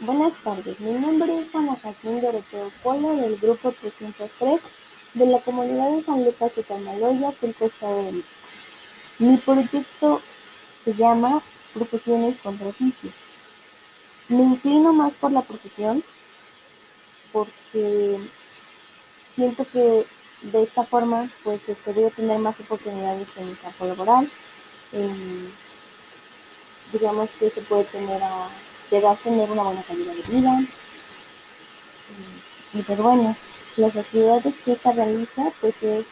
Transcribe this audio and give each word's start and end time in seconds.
Buenas 0.00 0.32
tardes, 0.44 0.78
mi 0.78 0.92
nombre 0.92 1.40
es 1.40 1.52
Ana 1.52 1.74
Jacín 1.82 2.20
Doroteo 2.20 2.70
Polo 2.84 3.16
del 3.16 3.36
grupo 3.36 3.72
303 3.72 4.60
de 5.14 5.26
la 5.26 5.40
comunidad 5.40 5.90
de 5.90 6.04
San 6.04 6.24
Lucas 6.24 6.54
de 6.54 6.62
Tamaloya, 6.62 7.34
el 7.42 7.50
Estado 7.58 7.96
de 8.04 8.12
México. 8.12 8.28
Mi 9.18 9.36
proyecto 9.38 10.22
se 10.84 10.94
llama 10.94 11.42
Profesiones 11.74 12.36
contra 12.40 12.68
oficios. 12.68 13.12
Me 14.28 14.44
inclino 14.44 14.92
más 14.92 15.12
por 15.14 15.32
la 15.32 15.42
profesión 15.42 16.04
porque 17.32 18.20
siento 19.34 19.66
que 19.68 20.06
de 20.42 20.62
esta 20.62 20.84
forma 20.84 21.28
pues 21.42 21.60
se 21.66 21.74
podría 21.74 22.10
tener 22.10 22.38
más 22.38 22.54
oportunidades 22.60 23.26
en 23.36 23.48
el 23.48 23.58
campo 23.58 23.84
laboral, 23.84 24.30
digamos 26.92 27.30
que 27.30 27.50
se 27.50 27.62
puede 27.62 27.82
tener 27.82 28.22
a 28.22 28.48
llegar 28.90 29.12
a 29.12 29.16
tener 29.16 29.50
una 29.50 29.62
buena 29.62 29.82
calidad 29.82 30.14
de 30.14 30.22
vida. 30.22 30.60
Y, 32.74 32.82
pues 32.82 32.98
bueno, 32.98 33.36
las 33.76 33.96
actividades 33.96 34.56
que 34.64 34.72
esta 34.72 34.92
realiza 34.92 35.52
pues 35.60 35.82
es 35.82 36.06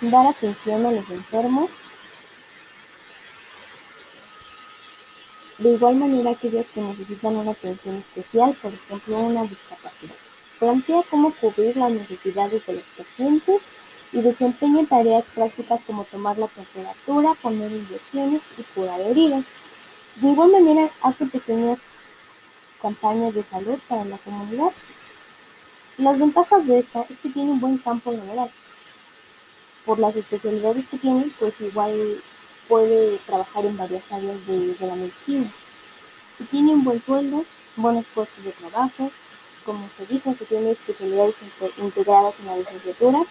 dar 0.00 0.26
atención 0.26 0.84
a 0.86 0.92
los 0.92 1.08
enfermos. 1.10 1.70
De 5.58 5.70
igual 5.70 5.96
manera 5.96 6.30
aquellos 6.30 6.66
que 6.74 6.82
necesitan 6.82 7.36
una 7.36 7.52
atención 7.52 7.96
especial, 7.96 8.54
por 8.60 8.74
ejemplo 8.74 9.20
una 9.20 9.44
discapacidad. 9.44 10.14
Plantea 10.58 11.02
cómo 11.10 11.32
cubrir 11.34 11.76
las 11.76 11.90
necesidades 11.92 12.66
de 12.66 12.74
los 12.74 12.84
pacientes 12.96 13.62
y 14.12 14.20
desempeña 14.20 14.86
tareas 14.86 15.24
prácticas 15.34 15.80
como 15.86 16.04
tomar 16.04 16.36
la 16.38 16.48
temperatura, 16.48 17.34
poner 17.40 17.70
inyecciones 17.72 18.42
y 18.58 18.62
curar 18.74 19.00
heridas. 19.00 19.44
De 20.16 20.28
igual 20.28 20.50
manera, 20.50 20.90
hace 21.02 21.26
pequeñas 21.26 21.78
campañas 22.80 23.34
de 23.34 23.44
salud 23.44 23.78
para 23.86 24.04
la 24.04 24.16
comunidad. 24.18 24.72
Las 25.98 26.18
ventajas 26.18 26.66
de 26.66 26.78
esta 26.78 27.02
es 27.02 27.18
que 27.18 27.28
tiene 27.28 27.52
un 27.52 27.60
buen 27.60 27.78
campo 27.78 28.12
laboral. 28.12 28.50
Por 29.84 29.98
las 29.98 30.16
especialidades 30.16 30.86
que 30.88 30.98
tiene, 30.98 31.30
pues 31.38 31.60
igual 31.60 32.22
puede 32.66 33.18
trabajar 33.26 33.66
en 33.66 33.76
varias 33.76 34.02
áreas 34.10 34.46
de, 34.46 34.76
la 34.80 34.94
medicina. 34.94 35.50
Y 36.38 36.44
tiene 36.44 36.72
un 36.72 36.84
buen 36.84 37.02
sueldo, 37.04 37.44
buenos 37.76 38.06
puestos 38.14 38.42
de 38.42 38.52
trabajo, 38.52 39.10
como 39.64 39.88
se 39.98 40.06
dijo, 40.06 40.34
que 40.36 40.46
tiene 40.46 40.70
especialidades 40.70 41.34
integradas 41.76 42.34
en 42.40 42.46
la 42.46 42.56
licenciatura, 42.56 43.24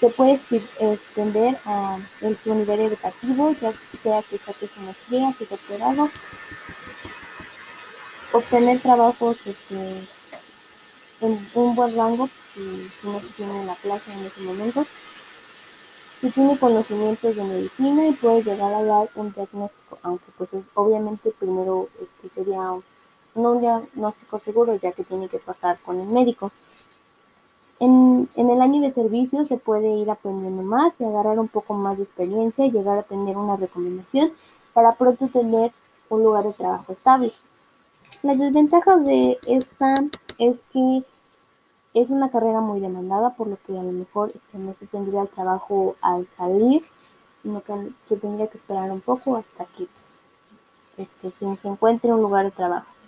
se 0.00 0.08
puede 0.08 0.40
extender 0.80 1.58
a 1.66 1.98
su 2.42 2.54
nivel 2.54 2.80
educativo, 2.80 3.54
ya 3.60 3.72
sea 4.02 4.22
que 4.22 4.38
saque 4.38 4.68
su 4.74 4.80
maestría, 4.80 5.34
su 5.36 5.44
doctorado, 5.44 6.10
obtener 8.32 8.80
trabajos 8.80 9.36
este, 9.44 10.08
en 11.20 11.48
un 11.54 11.74
buen 11.74 11.94
rango, 11.94 12.30
si, 12.54 12.90
no 13.02 13.20
se 13.20 13.26
tiene 13.36 13.66
la 13.66 13.74
clase 13.76 14.10
en 14.10 14.24
ese 14.24 14.40
momento, 14.40 14.86
si 16.22 16.30
tiene 16.30 16.58
conocimientos 16.58 17.36
de 17.36 17.44
medicina 17.44 18.08
y 18.08 18.12
puede 18.12 18.42
llegar 18.42 18.72
a 18.72 18.82
dar 18.82 19.08
un 19.14 19.32
diagnóstico, 19.34 19.98
aunque 20.02 20.32
pues 20.38 20.54
obviamente 20.74 21.30
primero 21.38 21.88
este, 22.00 22.34
sería 22.34 22.74
no 23.34 23.52
un 23.52 23.60
diagnóstico 23.60 24.40
seguro 24.40 24.74
ya 24.76 24.92
que 24.92 25.04
tiene 25.04 25.28
que 25.28 25.38
pasar 25.38 25.78
con 25.80 26.00
el 26.00 26.06
médico. 26.06 26.50
En, 27.80 28.28
el 28.36 28.60
año 28.60 28.82
de 28.82 28.92
servicio 28.92 29.46
se 29.46 29.56
puede 29.56 29.90
ir 29.90 30.10
aprendiendo 30.10 30.62
más 30.62 31.00
y 31.00 31.04
agarrar 31.04 31.40
un 31.40 31.48
poco 31.48 31.72
más 31.72 31.96
de 31.96 32.04
experiencia 32.04 32.66
y 32.66 32.70
llegar 32.70 32.98
a 32.98 33.02
tener 33.02 33.38
una 33.38 33.56
recomendación 33.56 34.30
para 34.74 34.92
pronto 34.92 35.28
tener 35.28 35.72
un 36.10 36.22
lugar 36.22 36.44
de 36.44 36.52
trabajo 36.52 36.92
estable. 36.92 37.32
Las 38.22 38.38
desventajas 38.38 39.02
de 39.06 39.38
esta 39.46 39.94
es 40.38 40.62
que 40.74 41.02
es 41.94 42.10
una 42.10 42.30
carrera 42.30 42.60
muy 42.60 42.80
demandada, 42.80 43.30
por 43.30 43.46
lo 43.46 43.56
que 43.66 43.72
a 43.72 43.82
lo 43.82 43.92
mejor 43.92 44.30
este, 44.34 44.58
no 44.58 44.74
se 44.74 44.86
tendría 44.86 45.22
el 45.22 45.28
trabajo 45.28 45.96
al 46.02 46.28
salir, 46.28 46.84
sino 47.42 47.62
que 47.62 47.72
se 48.06 48.16
tendría 48.18 48.48
que 48.48 48.58
esperar 48.58 48.90
un 48.90 49.00
poco 49.00 49.36
hasta 49.36 49.64
que 49.64 49.86
este, 50.98 51.30
se 51.30 51.68
encuentre 51.68 52.12
un 52.12 52.20
lugar 52.20 52.44
de 52.44 52.50
trabajo. 52.50 52.99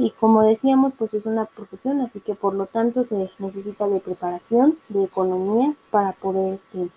Y 0.00 0.12
como 0.12 0.42
decíamos, 0.42 0.94
pues 0.96 1.12
es 1.12 1.26
una 1.26 1.44
profesión, 1.44 2.00
así 2.00 2.20
que 2.20 2.34
por 2.34 2.54
lo 2.54 2.64
tanto 2.64 3.04
se 3.04 3.30
necesita 3.38 3.86
de 3.86 4.00
preparación, 4.00 4.78
de 4.88 5.04
economía 5.04 5.74
para 5.90 6.12
poder 6.12 6.54
este, 6.54 6.88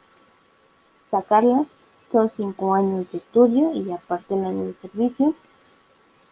sacarla. 1.12 1.66
Son 2.08 2.30
cinco 2.30 2.74
años 2.74 3.12
de 3.12 3.18
estudio 3.18 3.74
y 3.74 3.92
aparte 3.92 4.36
el 4.36 4.46
año 4.46 4.68
de 4.68 4.74
servicio. 4.76 5.36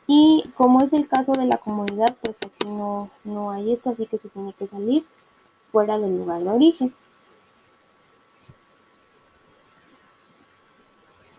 Y 0.08 0.46
como 0.56 0.82
es 0.82 0.94
el 0.94 1.10
caso 1.10 1.34
de 1.34 1.46
la 1.46 1.58
comunidad, 1.58 2.16
pues 2.22 2.38
aquí 2.38 2.70
no, 2.70 3.10
no 3.26 3.52
hay 3.52 3.74
esto, 3.74 3.90
así 3.90 4.06
que 4.06 4.18
se 4.18 4.30
tiene 4.30 4.54
que 4.54 4.68
salir 4.68 5.04
fuera 5.74 6.00
del 6.00 6.20
lugar 6.20 6.40
de 6.40 6.52
origen. 6.52 6.94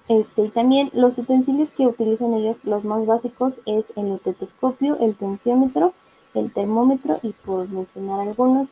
Este, 0.09 0.47
y 0.47 0.49
también 0.49 0.91
los 0.93 1.17
utensilios 1.19 1.71
que 1.71 1.87
utilizan 1.87 2.35
ellos, 2.35 2.65
los 2.65 2.85
más 2.85 3.07
básicos, 3.07 3.61
es 3.67 3.93
el 3.97 4.19
tetoscopio, 4.21 4.99
el 4.99 5.15
tensiómetro, 5.15 5.95
el 6.35 6.53
termómetro 6.53 7.21
y 7.23 7.33
por 7.33 7.69
mencionar 7.69 8.21
algunos, 8.21 8.69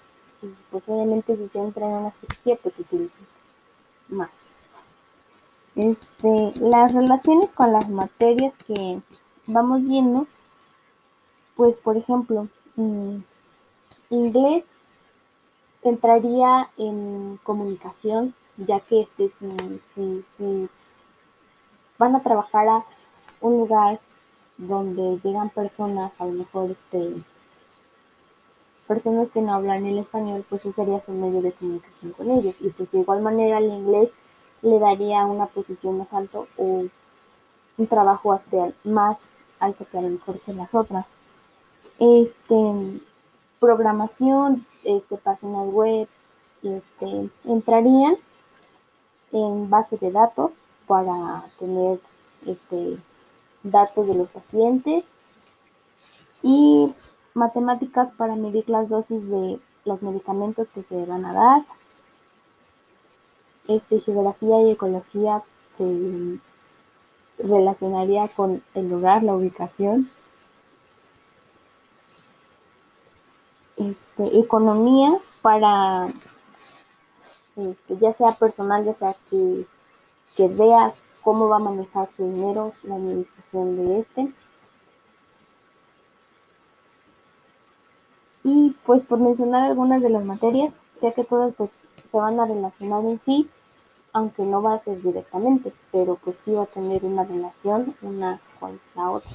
pues 0.70 0.88
obviamente 0.88 1.36
si 1.36 1.48
se 1.48 1.58
entra 1.58 1.86
en 1.86 1.92
una 1.92 2.12
cirugía, 2.12 2.56
pues 2.62 2.74
se 2.74 2.82
utilizan 2.82 3.26
más. 4.08 4.46
Este, 5.76 6.52
las 6.60 6.92
relaciones 6.92 7.52
con 7.52 7.72
las 7.72 7.88
materias 7.88 8.54
que 8.66 9.00
vamos 9.46 9.82
viendo, 9.84 10.26
pues 11.54 11.76
por 11.76 11.96
ejemplo, 11.96 12.48
mm, 12.76 13.18
inglés 14.10 14.64
entraría 15.82 16.70
en 16.76 17.38
comunicación, 17.44 18.34
ya 18.56 18.80
que 18.80 19.02
este, 19.02 19.30
si, 19.94 20.24
si 20.36 20.68
van 22.00 22.16
a 22.16 22.22
trabajar 22.22 22.66
a 22.66 22.84
un 23.42 23.58
lugar 23.58 24.00
donde 24.56 25.20
llegan 25.22 25.50
personas, 25.50 26.12
a 26.18 26.24
lo 26.24 26.32
mejor 26.32 26.70
este, 26.70 27.22
personas 28.88 29.30
que 29.30 29.42
no 29.42 29.52
hablan 29.52 29.84
el 29.84 29.98
español, 29.98 30.42
pues 30.48 30.62
eso 30.62 30.72
sería 30.72 30.98
su 31.02 31.12
medio 31.12 31.42
de 31.42 31.52
comunicación 31.52 32.12
con 32.12 32.30
ellos. 32.30 32.56
Y 32.60 32.70
pues 32.70 32.90
de 32.90 33.00
igual 33.00 33.20
manera 33.20 33.58
el 33.58 33.66
inglés 33.66 34.10
le 34.62 34.78
daría 34.78 35.26
una 35.26 35.44
posición 35.44 35.98
más 35.98 36.10
alto 36.14 36.46
o 36.56 36.84
un 37.76 37.86
trabajo 37.86 38.32
hasta 38.32 38.72
más 38.84 39.36
alto 39.58 39.84
que 39.90 39.98
a 39.98 40.02
lo 40.02 40.08
mejor 40.08 40.40
que 40.40 40.54
las 40.54 40.74
otras. 40.74 41.04
Este, 41.98 43.00
programación, 43.58 44.64
este, 44.84 45.18
páginas 45.18 45.68
web, 45.68 46.08
este, 46.62 47.28
entrarían 47.44 48.16
en 49.32 49.68
base 49.68 49.98
de 49.98 50.10
datos, 50.10 50.64
para 50.90 51.44
tener 51.60 52.00
este, 52.46 52.98
datos 53.62 54.08
de 54.08 54.14
los 54.16 54.28
pacientes 54.28 55.04
y 56.42 56.92
matemáticas 57.32 58.10
para 58.16 58.34
medir 58.34 58.68
las 58.68 58.88
dosis 58.88 59.22
de 59.30 59.60
los 59.84 60.02
medicamentos 60.02 60.70
que 60.70 60.82
se 60.82 61.06
van 61.06 61.24
a 61.26 61.32
dar. 61.32 61.62
Este, 63.68 64.00
geografía 64.00 64.62
y 64.62 64.72
ecología 64.72 65.44
se 65.68 66.40
relacionaría 67.38 68.26
con 68.26 68.60
el 68.74 68.88
lugar, 68.90 69.22
la 69.22 69.36
ubicación. 69.36 70.10
Este, 73.76 74.40
economía 74.40 75.12
para 75.40 76.08
este, 77.54 77.96
ya 77.96 78.12
sea 78.12 78.32
personal, 78.32 78.84
ya 78.84 78.94
sea 78.94 79.14
que 79.30 79.66
que 80.36 80.48
vea 80.48 80.92
cómo 81.22 81.48
va 81.48 81.56
a 81.56 81.60
manejar 81.60 82.10
su 82.10 82.24
dinero, 82.24 82.72
la 82.84 82.94
administración 82.96 83.76
de 83.76 84.00
este. 84.00 84.32
Y 88.42 88.74
pues 88.86 89.04
por 89.04 89.18
mencionar 89.18 89.64
algunas 89.64 90.02
de 90.02 90.10
las 90.10 90.24
materias, 90.24 90.76
ya 91.02 91.12
que 91.12 91.24
todas 91.24 91.54
pues 91.54 91.80
se 92.10 92.16
van 92.16 92.40
a 92.40 92.46
relacionar 92.46 93.04
en 93.04 93.20
sí, 93.20 93.48
aunque 94.12 94.42
no 94.42 94.62
va 94.62 94.74
a 94.74 94.80
ser 94.80 95.00
directamente, 95.02 95.72
pero 95.92 96.16
pues 96.16 96.36
sí 96.38 96.52
va 96.52 96.62
a 96.62 96.66
tener 96.66 97.04
una 97.04 97.24
relación 97.24 97.94
una 98.02 98.40
con 98.58 98.80
la 98.96 99.10
otra. 99.10 99.30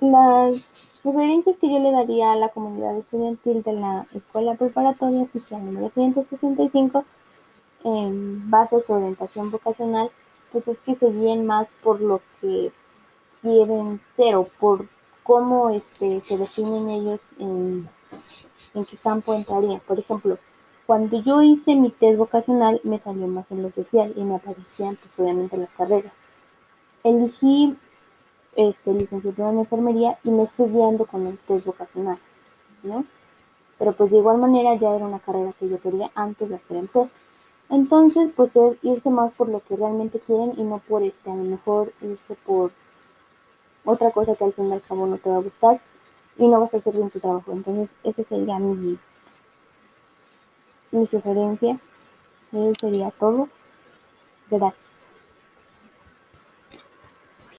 Las 0.00 0.62
sugerencias 1.02 1.56
que 1.56 1.72
yo 1.72 1.78
le 1.78 1.92
daría 1.92 2.32
a 2.32 2.36
la 2.36 2.48
comunidad 2.48 2.96
estudiantil 2.96 3.62
de 3.62 3.72
la 3.74 4.06
Escuela 4.14 4.54
Preparatoria 4.54 5.22
Oficial 5.22 5.64
número 5.64 5.90
165 5.90 7.04
en 7.84 8.50
base 8.50 8.76
a 8.76 8.80
su 8.80 8.92
orientación 8.92 9.50
vocacional, 9.50 10.10
pues 10.52 10.68
es 10.68 10.78
que 10.80 10.94
se 10.94 11.10
guíen 11.10 11.46
más 11.46 11.68
por 11.82 12.00
lo 12.00 12.20
que 12.40 12.72
quieren 13.40 14.00
ser 14.16 14.36
o 14.36 14.44
por 14.44 14.86
cómo 15.22 15.70
este, 15.70 16.20
se 16.20 16.36
definen 16.36 16.90
ellos 16.90 17.30
en, 17.38 17.88
en 18.74 18.84
qué 18.84 18.96
campo 18.96 19.34
entrarían. 19.34 19.80
Por 19.80 19.98
ejemplo, 19.98 20.38
cuando 20.86 21.22
yo 21.22 21.40
hice 21.40 21.76
mi 21.76 21.90
test 21.90 22.18
vocacional 22.18 22.80
me 22.82 22.98
salió 22.98 23.28
más 23.28 23.46
en 23.50 23.62
lo 23.62 23.70
social 23.70 24.12
y 24.16 24.24
me 24.24 24.34
aparecían 24.34 24.96
pues 24.96 25.18
obviamente 25.20 25.56
las 25.56 25.70
carreras. 25.70 26.12
elegí 27.04 27.76
este, 28.56 28.92
licenciatura 28.92 29.50
en 29.50 29.60
enfermería 29.60 30.18
y 30.24 30.30
me 30.30 30.48
fui 30.48 30.68
guiando 30.68 31.06
con 31.06 31.26
el 31.26 31.38
test 31.38 31.64
vocacional, 31.64 32.18
¿no? 32.82 33.04
Pero 33.78 33.92
pues 33.92 34.10
de 34.10 34.18
igual 34.18 34.38
manera 34.38 34.74
ya 34.74 34.94
era 34.96 35.06
una 35.06 35.20
carrera 35.20 35.52
que 35.58 35.68
yo 35.68 35.78
quería 35.80 36.10
antes 36.16 36.48
de 36.48 36.56
hacer 36.56 36.78
el 36.78 36.88
test. 36.88 37.14
Entonces, 37.70 38.30
pues 38.34 38.54
es 38.56 38.76
irse 38.82 39.10
más 39.10 39.32
por 39.32 39.48
lo 39.48 39.60
que 39.60 39.76
realmente 39.76 40.18
quieren 40.18 40.52
y 40.56 40.62
no 40.62 40.78
por 40.78 41.02
este, 41.02 41.30
a 41.30 41.36
lo 41.36 41.44
mejor 41.44 41.92
irse 42.02 42.34
por 42.44 42.72
otra 43.84 44.10
cosa 44.10 44.34
que 44.34 44.44
al 44.44 44.52
fin 44.52 44.68
y 44.68 44.72
al 44.72 44.82
cabo 44.82 45.06
no 45.06 45.16
te 45.18 45.30
va 45.30 45.36
a 45.36 45.42
gustar 45.42 45.80
y 46.36 46.48
no 46.48 46.60
vas 46.60 46.74
a 46.74 46.78
hacer 46.78 46.94
bien 46.94 47.10
tu 47.10 47.20
trabajo. 47.20 47.52
Entonces, 47.52 47.94
esa 48.02 48.22
sería 48.24 48.58
mi, 48.58 48.98
mi 50.90 51.06
sugerencia. 51.06 51.78
Eso 52.52 52.72
sería 52.80 53.10
todo. 53.12 53.48
Gracias. 54.50 54.89